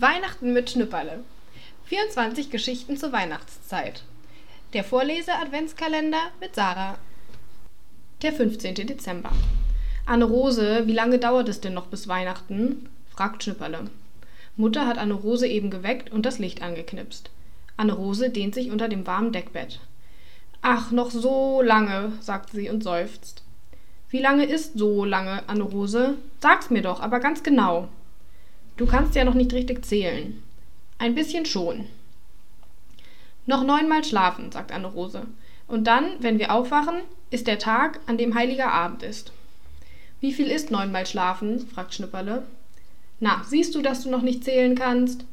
[0.00, 1.24] Weihnachten mit Schnüpperle.
[1.86, 4.04] 24 Geschichten zur Weihnachtszeit.
[4.72, 6.98] Der Vorlese-Adventskalender mit Sarah.
[8.22, 8.76] Der 15.
[8.76, 9.32] Dezember.
[10.06, 12.88] Anne-Rose, wie lange dauert es denn noch bis Weihnachten?
[13.10, 13.90] fragt Schnüpperle.
[14.56, 17.30] Mutter hat Anne-Rose eben geweckt und das Licht angeknipst.
[17.76, 19.80] Anne-Rose dehnt sich unter dem warmen Deckbett.
[20.62, 23.42] Ach, noch so lange, sagt sie und seufzt.
[24.10, 26.14] Wie lange ist so lange, Anne-Rose?
[26.38, 27.88] Sag's mir doch, aber ganz genau.
[28.78, 30.40] Du kannst ja noch nicht richtig zählen.
[30.98, 31.86] Ein bisschen schon.
[33.44, 35.26] Noch neunmal schlafen, sagt Anne-Rose.
[35.66, 39.32] Und dann, wenn wir aufwachen, ist der Tag, an dem heiliger Abend ist.
[40.20, 41.66] Wie viel ist neunmal schlafen?
[41.66, 42.46] fragt Schnipperle.
[43.18, 45.24] Na, siehst du, dass du noch nicht zählen kannst?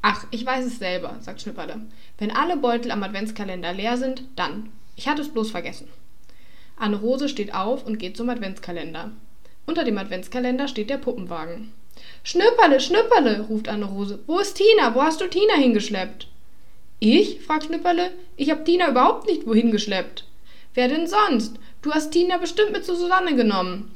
[0.00, 1.80] Ach, ich weiß es selber, sagt Schnipperle.
[2.18, 4.70] Wenn alle Beutel am Adventskalender leer sind, dann.
[4.94, 5.88] Ich hatte es bloß vergessen.
[6.76, 9.10] Anne-Rose steht auf und geht zum Adventskalender.
[9.66, 11.72] Unter dem Adventskalender steht der Puppenwagen.
[12.24, 14.20] Schnüpperle, Schnüpperle, ruft Anne-Rose.
[14.26, 14.94] Wo ist Tina?
[14.94, 16.28] Wo hast du Tina hingeschleppt?
[17.00, 17.40] Ich?
[17.40, 18.12] fragt Schnüpperle.
[18.36, 20.24] Ich hab Tina überhaupt nicht wohin geschleppt.
[20.74, 21.56] Wer denn sonst?
[21.82, 23.92] Du hast Tina bestimmt mit zu Susanne genommen.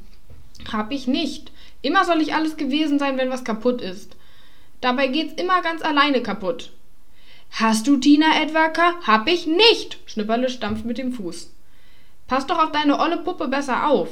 [0.71, 1.51] Hab ich nicht.
[1.81, 4.15] Immer soll ich alles gewesen sein, wenn was kaputt ist.
[4.81, 6.71] Dabei geht's immer ganz alleine kaputt.
[7.51, 8.71] Hast du Tina etwa?
[9.05, 9.99] Hab ich nicht.
[10.05, 11.51] Schnüpperle stampft mit dem Fuß.
[12.27, 14.09] Pass doch auf deine olle Puppe besser auf.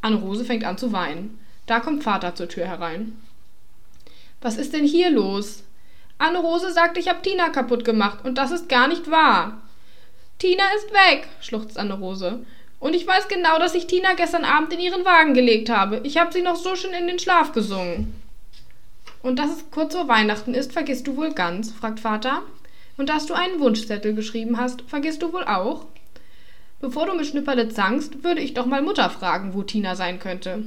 [0.00, 1.38] Anne-Rose fängt an zu weinen.
[1.70, 3.16] Da kommt Vater zur Tür herein.
[4.40, 5.62] Was ist denn hier los?
[6.18, 9.62] Anne-Rose sagt, ich hab Tina kaputt gemacht und das ist gar nicht wahr.
[10.40, 12.44] Tina ist weg, schluchzt Anne-Rose.
[12.80, 16.00] Und ich weiß genau, dass ich Tina gestern Abend in ihren Wagen gelegt habe.
[16.02, 18.20] Ich habe sie noch so schön in den Schlaf gesungen.
[19.22, 22.42] Und dass es kurz vor Weihnachten ist, vergisst du wohl ganz, fragt Vater.
[22.96, 25.86] Und dass du einen Wunschzettel geschrieben hast, vergisst du wohl auch?
[26.80, 30.64] Bevor du mit Schnipperle zankst, würde ich doch mal Mutter fragen, wo Tina sein könnte.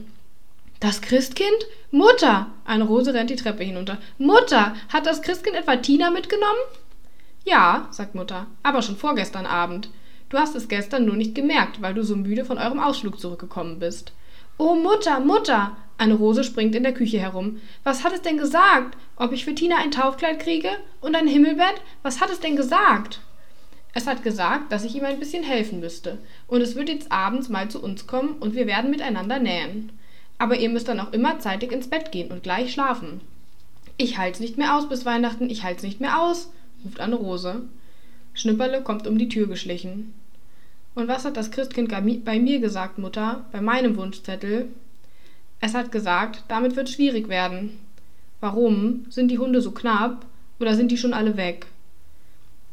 [0.83, 1.65] Das Christkind?
[1.91, 2.47] Mutter!
[2.65, 3.99] Eine Rose rennt die Treppe hinunter.
[4.17, 4.75] Mutter!
[4.91, 6.59] Hat das Christkind etwa Tina mitgenommen?
[7.45, 9.89] Ja, sagt Mutter, aber schon vorgestern Abend.
[10.27, 13.79] Du hast es gestern nur nicht gemerkt, weil du so müde von eurem Ausflug zurückgekommen
[13.79, 14.11] bist.
[14.57, 15.77] Oh, Mutter, Mutter!
[15.97, 17.61] Eine Rose springt in der Küche herum.
[17.85, 18.97] Was hat es denn gesagt?
[19.15, 20.71] Ob ich für Tina ein Taufkleid kriege?
[20.99, 21.81] Und ein Himmelbett?
[22.01, 23.21] Was hat es denn gesagt?
[23.93, 26.17] Es hat gesagt, dass ich ihm ein bisschen helfen müsste.
[26.45, 29.93] Und es wird jetzt abends mal zu uns kommen und wir werden miteinander nähen.
[30.43, 33.21] Aber ihr müsst dann auch immer zeitig ins Bett gehen und gleich schlafen.
[33.95, 36.51] Ich halt's nicht mehr aus bis Weihnachten, ich halt's nicht mehr aus,
[36.83, 37.61] ruft Anne Rose.
[38.33, 40.13] Schnipperle kommt um die Tür geschlichen.
[40.95, 41.87] Und was hat das Christkind
[42.25, 44.67] bei mir gesagt, Mutter, bei meinem Wunschzettel?
[45.61, 47.79] Es hat gesagt, damit wird schwierig werden.
[48.41, 49.05] Warum?
[49.09, 50.25] Sind die Hunde so knapp?
[50.59, 51.67] Oder sind die schon alle weg?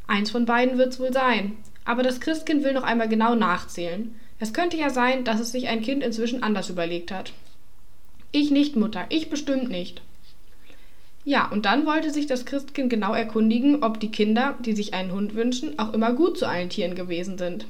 [0.08, 1.56] Eins von beiden wird's wohl sein.
[1.84, 4.12] Aber das Christkind will noch einmal genau nachzählen.
[4.40, 7.32] Es könnte ja sein, dass es sich ein Kind inzwischen anders überlegt hat.
[8.32, 10.02] Ich nicht, Mutter, ich bestimmt nicht.
[11.24, 15.12] Ja, und dann wollte sich das Christkind genau erkundigen, ob die Kinder, die sich einen
[15.12, 17.66] Hund wünschen, auch immer gut zu allen Tieren gewesen sind.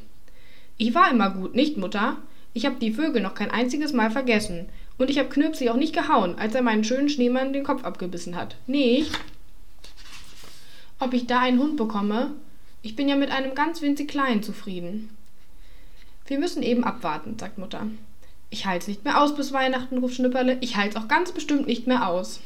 [0.76, 2.16] Ich war immer gut, nicht, Mutter?
[2.52, 4.66] Ich habe die Vögel noch kein einziges Mal vergessen.
[4.98, 8.36] Und ich habe Knirpsi auch nicht gehauen, als er meinen schönen Schneemann den Kopf abgebissen
[8.36, 8.56] hat.
[8.66, 9.10] Nicht?
[10.98, 12.32] Ob ich da einen Hund bekomme?
[12.82, 15.10] Ich bin ja mit einem ganz winzig kleinen zufrieden.
[16.26, 17.86] Wir müssen eben abwarten, sagt Mutter.
[18.50, 20.58] Ich halt's nicht mehr aus bis Weihnachten, ruft Schnipperle.
[20.60, 22.40] Ich halt's auch ganz bestimmt nicht mehr aus.